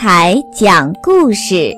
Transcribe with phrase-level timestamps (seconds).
[0.00, 1.74] 台讲故事，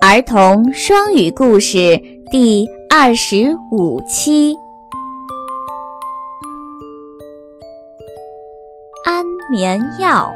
[0.00, 4.56] 儿童双语故事第二十五期。
[9.04, 10.34] 安眠药，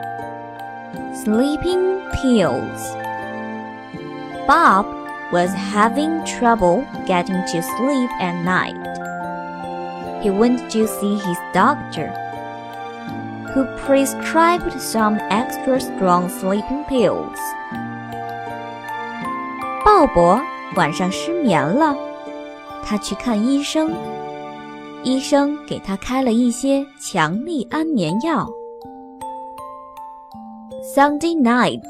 [1.13, 4.87] sleeping pills。Bob
[5.33, 8.77] was having trouble getting to sleep at night.
[10.23, 12.13] He went to see his doctor
[13.55, 17.37] who prescribed some extra strong sleeping pills.
[19.85, 20.41] 鲍勃
[20.77, 21.97] 晚上失眠了，
[22.85, 23.91] 他去看医生，
[25.03, 28.49] 医生给他开了一些强力安眠药。
[30.95, 31.83] Sunday night,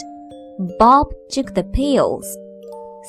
[0.79, 2.27] Bob took the pills,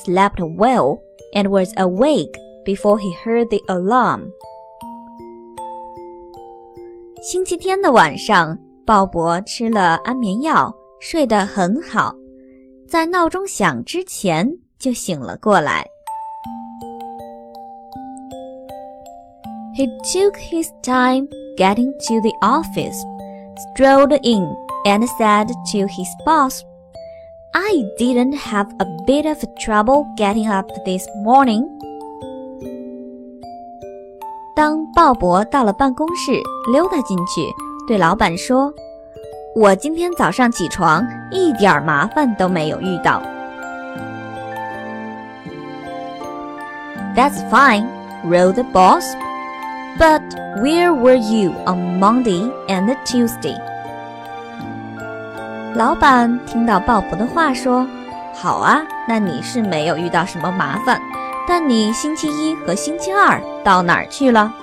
[0.04, 1.00] slept well,
[1.34, 2.32] and was awake
[2.64, 4.32] before he heard the alarm.
[7.22, 12.12] 星期天的晚上，鲍勃吃了安眠药，睡得很好，
[12.88, 15.86] 在闹钟响之前就醒了过来。
[19.74, 22.98] He took his time getting to the office,
[23.74, 24.44] strolled in,
[24.84, 26.60] and said to his boss,
[27.52, 31.64] I didn't have a bit of trouble getting up this morning.
[34.57, 36.41] 当鲍勃到了办公室，
[36.71, 37.53] 溜达进去，
[37.87, 38.73] 对老板说
[39.55, 43.21] ：“我今天早上起床一点麻烦都没有遇到。”
[47.15, 47.85] That's fine,
[48.25, 49.05] wrote the boss.
[49.99, 50.23] But
[50.63, 53.55] where were you on Monday and Tuesday?
[55.75, 57.85] 老板听到鲍勃的话说
[58.33, 60.99] ：“好啊，那你是没有遇到什么麻烦。”
[61.47, 64.53] 但你星期一和星期二到哪儿去了？